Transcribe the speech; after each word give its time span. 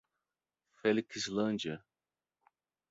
Felixlândia 0.81 1.77